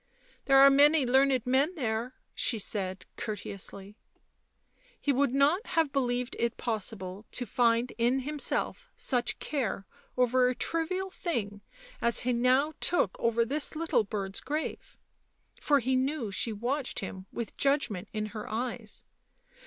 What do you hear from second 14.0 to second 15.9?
bird's grave, for